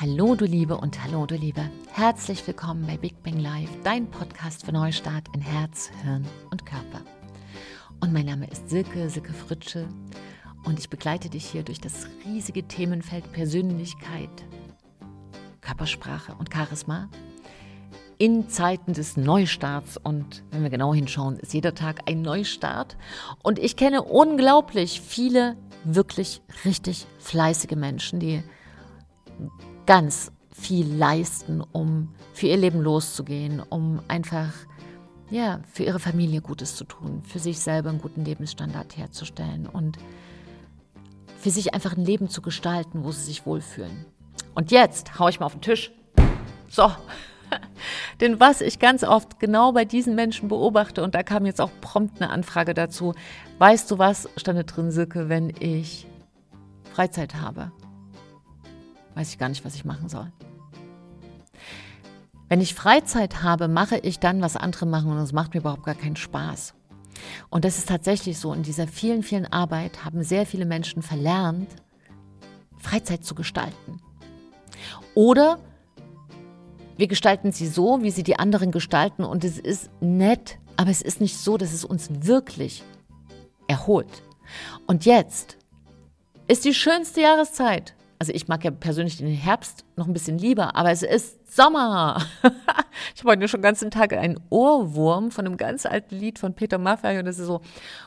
[0.00, 1.68] Hallo du Liebe und hallo du Liebe.
[1.90, 7.00] Herzlich willkommen bei Big Bang Live, dein Podcast für Neustart in Herz, Hirn und Körper.
[7.98, 9.88] Und mein Name ist Silke, Silke Fritsche
[10.64, 14.30] und ich begleite dich hier durch das riesige Themenfeld Persönlichkeit,
[15.62, 17.08] Körpersprache und Charisma
[18.18, 19.96] in Zeiten des Neustarts.
[19.96, 22.96] Und wenn wir genau hinschauen, ist jeder Tag ein Neustart.
[23.42, 28.44] Und ich kenne unglaublich viele wirklich richtig fleißige Menschen, die
[29.88, 34.52] ganz viel leisten, um für ihr Leben loszugehen, um einfach
[35.30, 39.96] ja, für ihre Familie Gutes zu tun, für sich selber einen guten Lebensstandard herzustellen und
[41.38, 44.04] für sich einfach ein Leben zu gestalten, wo sie sich wohlfühlen.
[44.54, 45.90] Und jetzt haue ich mal auf den Tisch.
[46.68, 46.92] So.
[48.20, 51.70] Denn was ich ganz oft genau bei diesen Menschen beobachte, und da kam jetzt auch
[51.80, 53.14] prompt eine Anfrage dazu,
[53.56, 56.06] weißt du was, stand da drin, Silke, wenn ich
[56.92, 57.72] Freizeit habe?
[59.14, 60.30] Weiß ich gar nicht, was ich machen soll.
[62.48, 65.84] Wenn ich Freizeit habe, mache ich dann, was andere machen und das macht mir überhaupt
[65.84, 66.74] gar keinen Spaß.
[67.50, 68.52] Und das ist tatsächlich so.
[68.52, 71.68] In dieser vielen, vielen Arbeit haben sehr viele Menschen verlernt,
[72.78, 74.00] Freizeit zu gestalten.
[75.14, 75.58] Oder
[76.96, 81.02] wir gestalten sie so, wie sie die anderen gestalten und es ist nett, aber es
[81.02, 82.82] ist nicht so, dass es uns wirklich
[83.66, 84.22] erholt.
[84.86, 85.58] Und jetzt
[86.46, 90.74] ist die schönste Jahreszeit also ich mag ja persönlich den Herbst noch ein bisschen lieber,
[90.74, 92.20] aber es ist Sommer.
[93.14, 96.54] ich habe heute schon den ganzen Tag einen Ohrwurm von einem ganz alten Lied von
[96.54, 97.60] Peter Maffay und das ist so,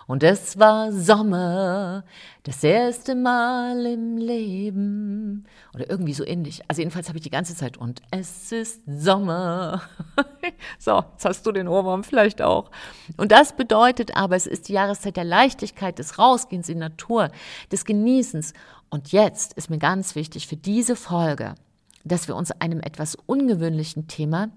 [0.07, 2.03] und es war Sommer,
[2.43, 5.45] das erste Mal im Leben.
[5.73, 6.61] Oder irgendwie so ähnlich.
[6.67, 9.81] Also jedenfalls habe ich die ganze Zeit, und es ist Sommer.
[10.79, 12.69] so, jetzt hast du den Ohrwurm vielleicht auch.
[13.17, 17.29] Und das bedeutet aber, es ist die Jahreszeit der Leichtigkeit, des Rausgehens in Natur,
[17.71, 18.53] des Genießens.
[18.91, 21.55] Und jetzt ist mir ganz wichtig für diese Folge,
[22.03, 24.49] dass wir uns einem etwas ungewöhnlichen Thema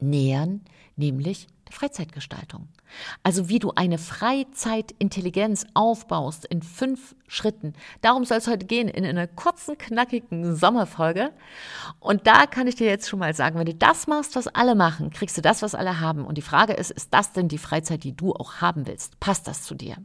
[0.00, 0.62] nähern,
[0.96, 2.68] nämlich der Freizeitgestaltung.
[3.22, 7.74] Also wie du eine Freizeitintelligenz aufbaust in fünf Schritten.
[8.00, 11.30] Darum soll es heute gehen in einer kurzen, knackigen Sommerfolge.
[12.00, 14.74] Und da kann ich dir jetzt schon mal sagen, wenn du das machst, was alle
[14.74, 16.24] machen, kriegst du das, was alle haben.
[16.24, 19.20] Und die Frage ist, ist das denn die Freizeit, die du auch haben willst?
[19.20, 19.96] Passt das zu dir?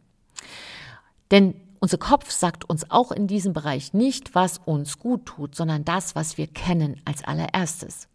[1.29, 5.83] Denn unser Kopf sagt uns auch in diesem Bereich nicht, was uns gut tut, sondern
[5.83, 8.07] das, was wir kennen als allererstes.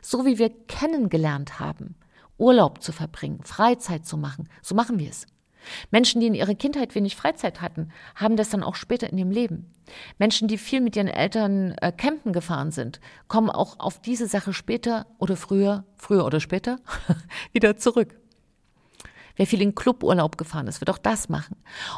[0.00, 1.94] So wie wir kennengelernt haben,
[2.38, 5.26] Urlaub zu verbringen, Freizeit zu machen, so machen wir es.
[5.90, 9.30] Menschen, die in ihrer Kindheit wenig Freizeit hatten, haben das dann auch später in ihrem
[9.30, 9.74] Leben.
[10.18, 14.54] Menschen, die viel mit ihren Eltern äh, campen gefahren sind, kommen auch auf diese Sache
[14.54, 16.78] später oder früher, früher oder später
[17.52, 18.16] wieder zurück.
[19.36, 21.56] Wer viel in Cluburlaub gefahren ist, wird auch das machen.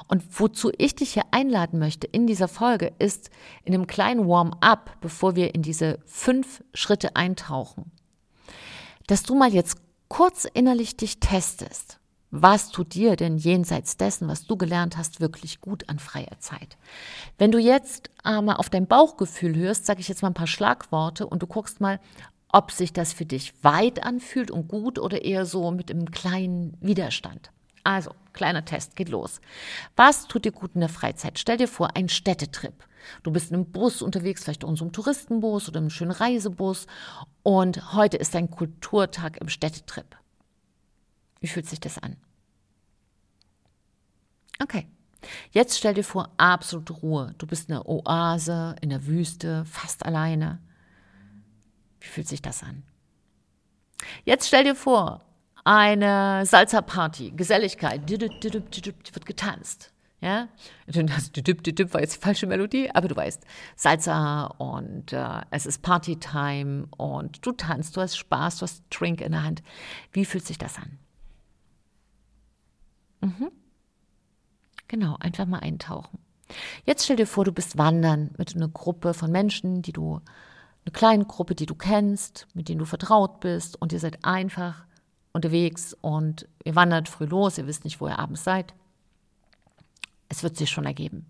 [0.09, 3.31] Und wozu ich dich hier einladen möchte in dieser Folge ist
[3.65, 7.93] in einem kleinen Warm-up, bevor wir in diese fünf Schritte eintauchen,
[9.07, 9.79] dass du mal jetzt
[10.09, 11.99] kurz innerlich dich testest.
[12.31, 16.77] Was tut dir denn jenseits dessen, was du gelernt hast, wirklich gut an freier Zeit?
[17.39, 20.47] Wenn du jetzt äh, mal auf dein Bauchgefühl hörst, sage ich jetzt mal ein paar
[20.47, 22.01] Schlagworte und du guckst mal,
[22.53, 26.77] ob sich das für dich weit anfühlt und gut oder eher so mit einem kleinen
[26.81, 27.51] Widerstand.
[27.85, 29.41] Also, kleiner Test, geht los.
[29.97, 31.39] Was tut dir gut in der Freizeit?
[31.39, 32.85] Stell dir vor, ein Städtetrip.
[33.23, 36.87] Du bist in einem Bus unterwegs, vielleicht in einem Touristenbus oder einem schönen Reisebus
[37.43, 40.17] und heute ist dein Kulturtag im Städtetrip.
[41.41, 42.17] Wie fühlt sich das an?
[44.61, 44.87] Okay.
[45.51, 47.35] Jetzt stell dir vor, absolute Ruhe.
[47.39, 50.61] Du bist in einer Oase, in der Wüste, fast alleine.
[52.01, 52.83] Wie fühlt sich das an?
[54.25, 55.25] Jetzt stell dir vor,
[55.65, 59.93] eine Salsa-Party, Geselligkeit, wird getanzt.
[60.21, 60.49] Ja,
[60.87, 63.45] das war jetzt die falsche Melodie, aber du weißt,
[63.77, 69.21] Salsa und äh, es ist Partytime und du tanzt, du hast Spaß, du hast Drink
[69.21, 69.63] in der Hand.
[70.11, 70.99] Wie fühlt sich das an?
[73.21, 73.53] Mhm.
[74.89, 76.19] Genau, einfach mal eintauchen.
[76.85, 80.21] Jetzt stell dir vor, du bist wandern mit einer Gruppe von Menschen, die du
[80.89, 84.87] eine kleine Gruppe, die du kennst, mit denen du vertraut bist und ihr seid einfach
[85.33, 88.75] unterwegs und ihr wandert früh los, ihr wisst nicht, wo ihr abends seid.
[90.31, 91.27] Es wird sich schon ergeben.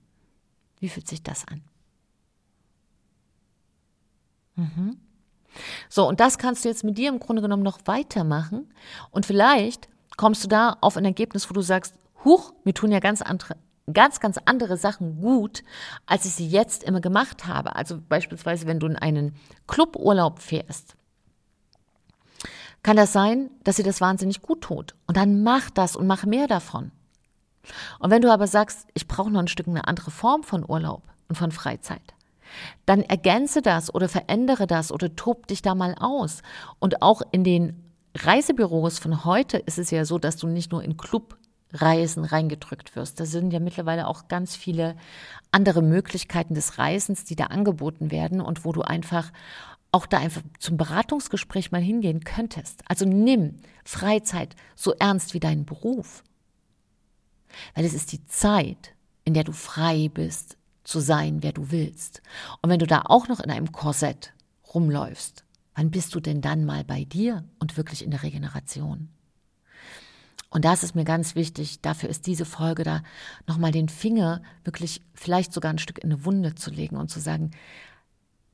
[0.78, 1.62] Wie fühlt sich das an?
[4.54, 5.00] Mhm.
[5.88, 8.72] So, und das kannst du jetzt mit dir im Grunde genommen noch weitermachen.
[9.10, 11.94] Und vielleicht kommst du da auf ein Ergebnis, wo du sagst,
[12.24, 13.56] huch, mir tun ja ganz andere
[13.92, 15.62] ganz, ganz andere Sachen gut,
[16.06, 17.76] als ich sie jetzt immer gemacht habe.
[17.76, 19.34] Also beispielsweise, wenn du in einen
[19.66, 20.96] Cluburlaub fährst,
[22.82, 24.94] kann das sein, dass sie das wahnsinnig gut tut.
[25.06, 26.92] Und dann mach das und mach mehr davon.
[27.98, 31.02] Und wenn du aber sagst, ich brauche noch ein Stück eine andere Form von Urlaub
[31.28, 32.14] und von Freizeit,
[32.86, 36.42] dann ergänze das oder verändere das oder tob dich da mal aus.
[36.78, 37.84] Und auch in den
[38.16, 40.96] Reisebüros von heute ist es ja so, dass du nicht nur in
[41.68, 43.20] Clubreisen reingedrückt wirst.
[43.20, 44.96] Da sind ja mittlerweile auch ganz viele
[45.50, 49.32] andere Möglichkeiten des Reisens, die da angeboten werden und wo du einfach
[49.90, 52.82] auch da einfach zum Beratungsgespräch mal hingehen könntest.
[52.86, 56.22] Also nimm Freizeit so ernst wie deinen Beruf.
[57.74, 58.94] Weil es ist die Zeit,
[59.24, 62.22] in der du frei bist, zu sein, wer du willst.
[62.62, 64.32] Und wenn du da auch noch in einem Korsett
[64.74, 65.44] rumläufst,
[65.74, 69.08] wann bist du denn dann mal bei dir und wirklich in der Regeneration?
[70.50, 73.02] Und da ist mir ganz wichtig, dafür ist diese Folge da,
[73.46, 77.20] nochmal den Finger wirklich vielleicht sogar ein Stück in eine Wunde zu legen und zu
[77.20, 77.50] sagen,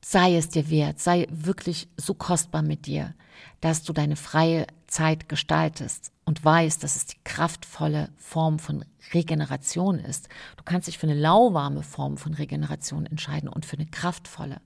[0.03, 3.15] sei es dir wert, sei wirklich so kostbar mit dir,
[3.61, 9.97] dass du deine freie Zeit gestaltest und weißt, dass es die kraftvolle Form von Regeneration
[9.97, 10.27] ist.
[10.57, 14.61] Du kannst dich für eine lauwarme Form von Regeneration entscheiden und für eine kraftvolle.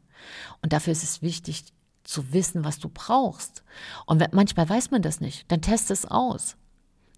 [0.62, 1.66] Und dafür ist es wichtig
[2.04, 3.64] zu wissen, was du brauchst.
[4.06, 6.58] Und manchmal weiß man das nicht, dann teste es aus.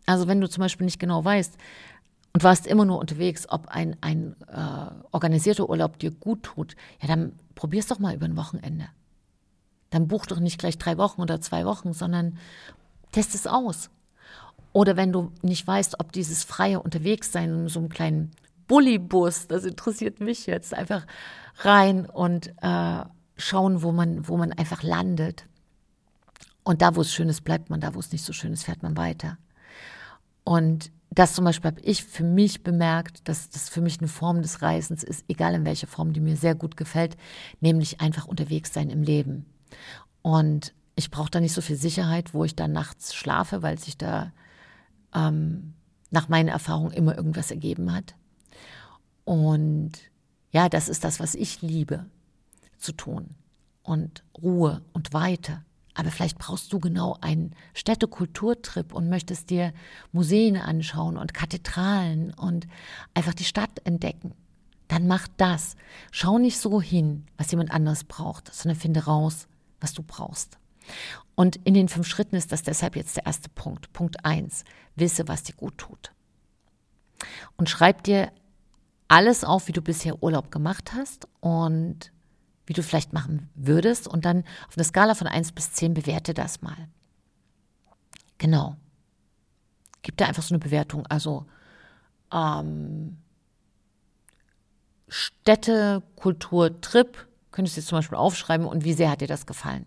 [0.06, 1.58] Also wenn du zum Beispiel nicht genau weißt,
[2.34, 7.08] und warst immer nur unterwegs, ob ein, ein äh, organisierter Urlaub dir gut tut, ja,
[7.08, 8.88] dann probier's doch mal über ein Wochenende.
[9.90, 12.38] Dann buch doch nicht gleich drei Wochen oder zwei Wochen, sondern
[13.12, 13.90] test es aus.
[14.72, 18.32] Oder wenn du nicht weißt, ob dieses freie Unterwegssein in so einem kleinen
[18.70, 21.06] Bullybus, das interessiert mich jetzt, einfach
[21.58, 23.04] rein und äh,
[23.36, 25.46] schauen, wo man, wo man einfach landet.
[26.64, 28.64] Und da, wo es schön ist, bleibt man, da, wo es nicht so schön ist,
[28.64, 29.38] fährt man weiter.
[30.44, 34.42] Und das zum Beispiel habe ich für mich bemerkt, dass das für mich eine Form
[34.42, 37.18] des Reisens ist, egal in welcher Form, die mir sehr gut gefällt,
[37.60, 39.46] nämlich einfach unterwegs sein im Leben.
[40.22, 43.98] Und ich brauche da nicht so viel Sicherheit, wo ich da nachts schlafe, weil sich
[43.98, 44.32] da
[45.14, 45.74] ähm,
[46.12, 48.16] nach meinen Erfahrungen immer irgendwas ergeben hat.
[49.26, 49.92] Und
[50.52, 52.06] ja, das ist das, was ich liebe
[52.78, 53.36] zu tun.
[53.84, 55.64] Und Ruhe und Weite.
[55.94, 59.74] Aber vielleicht brauchst du genau einen Städtekulturtrip und möchtest dir
[60.12, 62.68] Museen anschauen und Kathedralen und
[63.14, 64.34] einfach die Stadt entdecken.
[64.88, 65.76] Dann mach das.
[66.12, 69.48] Schau nicht so hin, was jemand anderes braucht, sondern finde raus,
[69.80, 70.58] was du brauchst.
[71.36, 73.94] Und in den fünf Schritten ist das deshalb jetzt der erste Punkt.
[73.94, 74.64] Punkt eins:
[74.96, 76.12] Wisse, was dir gut tut.
[77.56, 78.32] Und schreib dir
[79.08, 82.12] alles auf, wie du bisher Urlaub gemacht hast und
[82.66, 86.34] wie du vielleicht machen würdest und dann auf einer Skala von 1 bis 10 bewerte
[86.34, 86.88] das mal.
[88.38, 88.76] Genau.
[90.02, 91.06] Gib da einfach so eine Bewertung.
[91.08, 91.46] Also
[92.34, 93.18] ähm,
[95.08, 99.46] Städte, Kultur, Trip, könntest du jetzt zum Beispiel aufschreiben und wie sehr hat dir das
[99.46, 99.86] gefallen?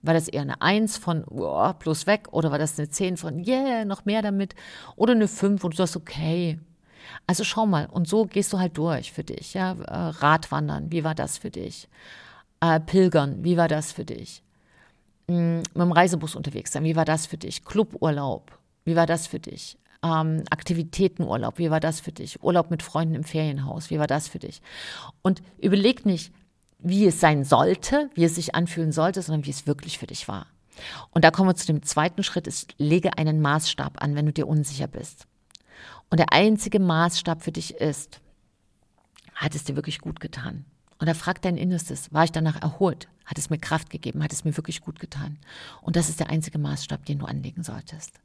[0.00, 3.44] War das eher eine 1 von oh, plus weg oder war das eine 10 von
[3.44, 4.54] yeah, noch mehr damit?
[4.96, 6.58] Oder eine 5 und du sagst, okay,
[7.26, 9.54] also schau mal, und so gehst du halt durch für dich.
[9.54, 9.72] Ja?
[9.72, 11.88] Äh, Radwandern, wie war das für dich?
[12.60, 14.42] Äh, Pilgern, wie war das für dich?
[15.28, 17.64] Mhm, mit dem Reisebus unterwegs sein, wie war das für dich?
[17.64, 19.78] Cluburlaub, wie war das für dich?
[20.02, 22.42] Ähm, Aktivitätenurlaub, wie war das für dich?
[22.42, 24.62] Urlaub mit Freunden im Ferienhaus, wie war das für dich?
[25.22, 26.32] Und überleg nicht,
[26.78, 30.28] wie es sein sollte, wie es sich anfühlen sollte, sondern wie es wirklich für dich
[30.28, 30.46] war.
[31.10, 34.32] Und da kommen wir zu dem zweiten Schritt, ist, lege einen Maßstab an, wenn du
[34.32, 35.26] dir unsicher bist
[36.10, 38.20] und der einzige Maßstab für dich ist,
[39.34, 40.64] hat es dir wirklich gut getan?
[40.98, 43.08] Und da fragt dein Innerstes, war ich danach erholt?
[43.24, 44.22] Hat es mir Kraft gegeben?
[44.22, 45.38] Hat es mir wirklich gut getan?
[45.80, 48.20] Und das ist der einzige Maßstab, den du anlegen solltest.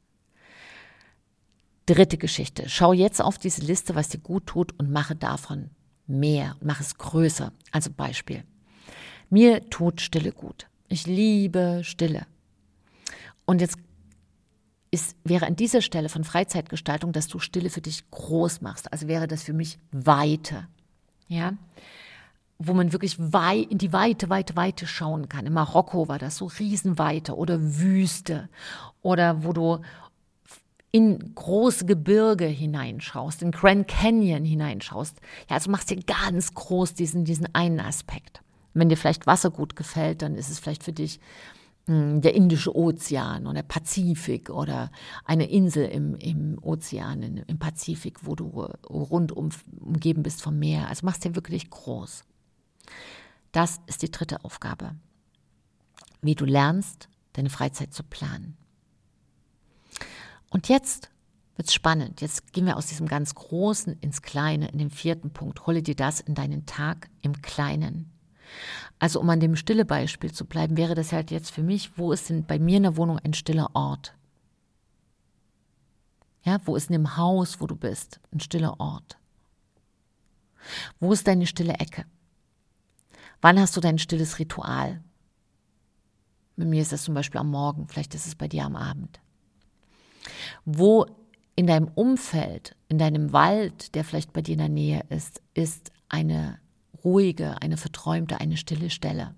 [1.86, 2.68] Dritte Geschichte.
[2.68, 5.70] Schau jetzt auf diese Liste, was dir gut tut und mache davon
[6.06, 7.52] mehr, mach es größer.
[7.70, 8.44] Also Beispiel.
[9.30, 10.66] Mir tut Stille gut.
[10.88, 12.26] Ich liebe Stille.
[13.44, 13.76] Und jetzt
[14.94, 18.92] ist, wäre an dieser Stelle von Freizeitgestaltung, dass du Stille für dich groß machst.
[18.92, 20.68] Also wäre das für mich Weite.
[21.28, 21.54] Ja.
[22.58, 25.46] Wo man wirklich wei in die Weite, Weite, Weite schauen kann.
[25.46, 28.48] In Marokko war das so Riesenweite oder Wüste.
[29.02, 29.80] Oder wo du
[30.92, 35.16] in große Gebirge hineinschaust, in Grand Canyon hineinschaust.
[35.50, 38.42] Ja, also machst dir ganz groß diesen, diesen einen Aspekt.
[38.74, 41.18] Wenn dir vielleicht Wasser gut gefällt, dann ist es vielleicht für dich
[41.86, 44.90] der Indische Ozean oder der Pazifik oder
[45.24, 48.46] eine Insel im, im Ozean, im Pazifik, wo du
[48.88, 49.50] rundum
[49.80, 50.88] umgeben bist vom Meer.
[50.88, 52.24] Also machst dir wirklich groß.
[53.52, 54.96] Das ist die dritte Aufgabe.
[56.22, 58.56] Wie du lernst, deine Freizeit zu planen.
[60.48, 61.10] Und jetzt
[61.56, 62.20] wird es spannend.
[62.22, 65.66] Jetzt gehen wir aus diesem ganz Großen ins Kleine, in den vierten Punkt.
[65.66, 68.10] Hole dir das in deinen Tag im Kleinen.
[68.98, 72.12] Also um an dem stille Beispiel zu bleiben, wäre das halt jetzt für mich, wo
[72.12, 74.14] ist denn bei mir in der Wohnung ein stiller Ort?
[76.42, 79.18] Ja, wo ist in dem Haus, wo du bist, ein stiller Ort?
[81.00, 82.06] Wo ist deine stille Ecke?
[83.40, 85.02] Wann hast du dein stilles Ritual?
[86.56, 89.20] Bei mir ist das zum Beispiel am Morgen, vielleicht ist es bei dir am Abend.
[90.64, 91.06] Wo
[91.56, 95.92] in deinem Umfeld, in deinem Wald, der vielleicht bei dir in der Nähe ist, ist
[96.08, 96.58] eine
[97.02, 99.34] ruhige, eine verträumte, eine stille Stelle.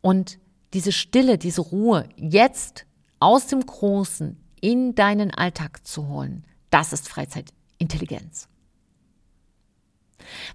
[0.00, 0.38] Und
[0.74, 2.86] diese Stille, diese Ruhe jetzt
[3.20, 8.48] aus dem Großen in deinen Alltag zu holen, das ist Freizeitintelligenz.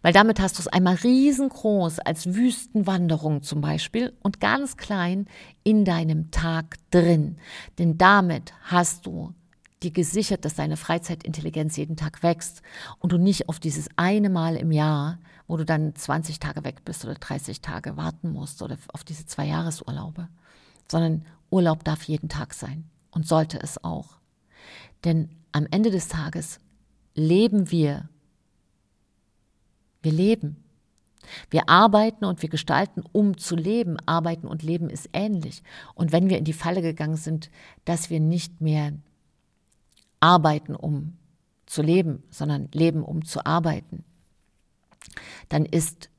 [0.01, 5.27] Weil damit hast du es einmal riesengroß als Wüstenwanderung zum Beispiel und ganz klein
[5.63, 7.37] in deinem Tag drin.
[7.77, 9.33] Denn damit hast du
[9.83, 12.61] dir gesichert, dass deine Freizeitintelligenz jeden Tag wächst
[12.99, 16.83] und du nicht auf dieses eine Mal im Jahr, wo du dann 20 Tage weg
[16.83, 20.27] bist oder 30 Tage warten musst oder auf diese zwei Jahresurlaube,
[20.89, 24.19] sondern Urlaub darf jeden Tag sein und sollte es auch.
[25.03, 26.59] Denn am Ende des Tages
[27.13, 28.09] leben wir
[30.01, 30.63] wir leben.
[31.49, 33.97] Wir arbeiten und wir gestalten, um zu leben.
[34.05, 35.63] Arbeiten und Leben ist ähnlich.
[35.95, 37.49] Und wenn wir in die Falle gegangen sind,
[37.83, 38.93] dass wir nicht mehr
[40.27, 41.17] arbeiten, um
[41.65, 44.03] zu leben, sondern leben, um zu arbeiten,
[45.47, 46.09] dann ist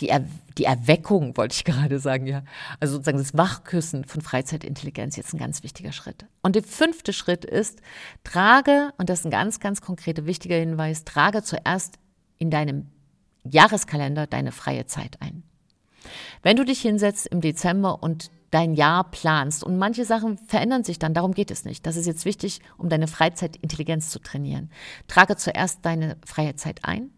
[0.00, 0.24] die, er
[0.56, 2.42] die Erweckung, wollte ich gerade sagen, ja,
[2.80, 6.26] also sozusagen das Wachküssen von Freizeitintelligenz jetzt ein ganz wichtiger Schritt.
[6.42, 7.80] Und der fünfte Schritt ist,
[8.24, 11.98] trage, und das ist ein ganz, ganz konkreter, wichtiger Hinweis, trage zuerst
[12.38, 12.88] in deinem
[13.44, 15.44] Jahreskalender deine freie Zeit ein.
[16.42, 20.98] Wenn du dich hinsetzt im Dezember und dein Jahr planst und manche Sachen verändern sich
[20.98, 21.86] dann, darum geht es nicht.
[21.86, 24.70] Das ist jetzt wichtig, um deine Freizeitintelligenz zu trainieren.
[25.06, 27.10] Trage zuerst deine freie Zeit ein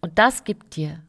[0.00, 1.00] und das gibt dir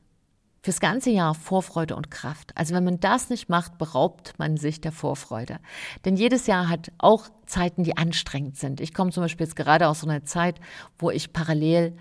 [0.64, 2.52] fürs ganze Jahr Vorfreude und Kraft.
[2.56, 5.60] Also wenn man das nicht macht, beraubt man sich der Vorfreude.
[6.04, 8.82] Denn jedes Jahr hat auch Zeiten, die anstrengend sind.
[8.82, 10.60] Ich komme zum Beispiel jetzt gerade aus so einer Zeit,
[11.00, 11.96] wo ich parallel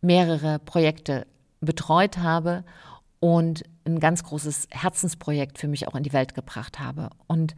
[0.00, 1.26] mehrere Projekte
[1.60, 2.64] betreut habe
[3.20, 7.10] und ein ganz großes Herzensprojekt für mich auch in die Welt gebracht habe.
[7.26, 7.54] Und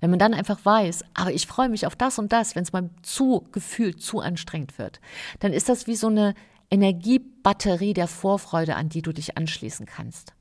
[0.00, 2.72] wenn man dann einfach weiß, aber ich freue mich auf das und das, wenn es
[2.72, 5.00] mal zu gefühlt zu anstrengend wird,
[5.40, 6.34] dann ist das wie so eine
[6.70, 10.32] Energiebatterie der Vorfreude, an die du dich anschließen kannst.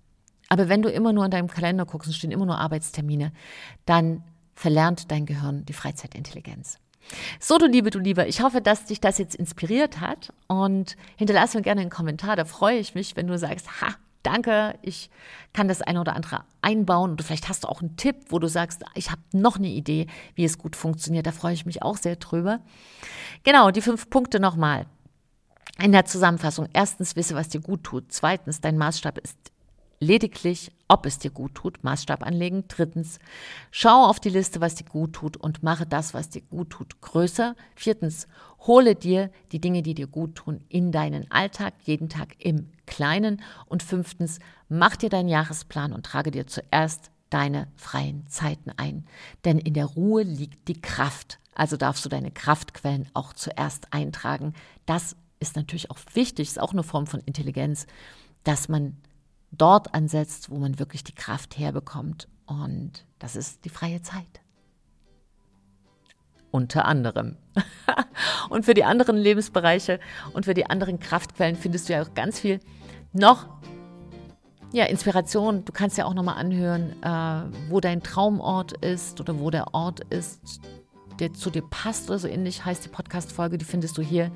[0.50, 3.31] Aber wenn du immer nur in deinem Kalender guckst und stehen immer nur Arbeitstermine,
[3.86, 6.77] dann verlernt dein Gehirn die Freizeitintelligenz.
[7.39, 11.57] So, du Liebe, du Liebe, ich hoffe, dass dich das jetzt inspiriert hat und hinterlasse
[11.57, 12.36] mir gerne einen Kommentar.
[12.36, 15.10] Da freue ich mich, wenn du sagst, ha, danke, ich
[15.54, 18.48] kann das eine oder andere einbauen und vielleicht hast du auch einen Tipp, wo du
[18.48, 21.28] sagst, ich habe noch eine Idee, wie es gut funktioniert.
[21.28, 22.60] Da freue ich mich auch sehr drüber.
[23.44, 24.86] Genau, die fünf Punkte nochmal.
[25.82, 26.68] In der Zusammenfassung.
[26.74, 28.12] Erstens, wisse, was dir gut tut.
[28.12, 29.50] Zweitens, dein Maßstab ist
[30.01, 32.65] lediglich, ob es dir gut tut, Maßstab anlegen.
[32.67, 33.20] Drittens,
[33.70, 37.00] schau auf die Liste, was dir gut tut und mache das, was dir gut tut,
[37.00, 37.55] größer.
[37.75, 38.27] Viertens,
[38.67, 43.41] hole dir die Dinge, die dir gut tun, in deinen Alltag, jeden Tag im Kleinen.
[43.67, 49.05] Und fünftens, mach dir deinen Jahresplan und trage dir zuerst deine freien Zeiten ein.
[49.46, 51.39] Denn in der Ruhe liegt die Kraft.
[51.53, 54.53] Also darfst du deine Kraftquellen auch zuerst eintragen.
[54.86, 57.88] Das ist natürlich auch wichtig, ist auch eine Form von Intelligenz,
[58.43, 58.98] dass man
[59.51, 62.27] dort ansetzt, wo man wirklich die Kraft herbekommt.
[62.46, 64.41] Und das ist die freie Zeit.
[66.51, 67.38] Unter anderem.
[68.50, 70.00] und für die anderen Lebensbereiche
[70.34, 72.60] und für die anderen Kraftquellen findest du ja auch ganz viel
[73.13, 73.48] noch
[74.74, 75.65] ja, Inspiration.
[75.65, 80.01] Du kannst ja auch nochmal anhören, äh, wo dein Traumort ist oder wo der Ort
[80.10, 80.62] ist,
[81.22, 83.58] der zu dir passt oder so ähnlich heißt die Podcast-Folge.
[83.58, 84.32] Die findest du hier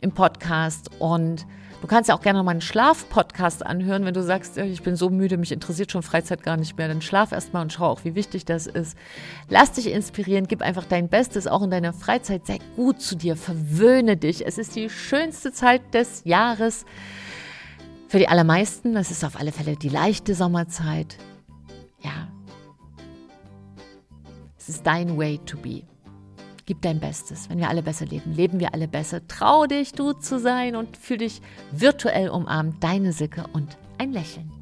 [0.00, 0.90] im Podcast.
[1.00, 1.44] Und
[1.80, 5.10] du kannst ja auch gerne mal einen Schlaf-Podcast anhören, wenn du sagst, ich bin so
[5.10, 6.88] müde, mich interessiert schon Freizeit gar nicht mehr.
[6.88, 8.96] Dann schlaf erstmal und schau auch, wie wichtig das ist.
[9.48, 12.46] Lass dich inspirieren, gib einfach dein Bestes, auch in deiner Freizeit.
[12.46, 14.46] Sei gut zu dir, verwöhne dich.
[14.46, 16.84] Es ist die schönste Zeit des Jahres.
[18.08, 21.16] Für die allermeisten, das ist auf alle Fälle die leichte Sommerzeit.
[22.02, 22.28] Ja,
[24.58, 25.82] es ist dein way to be.
[26.70, 27.50] Gib dein Bestes.
[27.50, 29.26] Wenn wir alle besser leben, leben wir alle besser.
[29.26, 32.76] Trau dich, du zu sein und fühl dich virtuell umarmt.
[32.84, 34.59] Deine Sicke und ein Lächeln.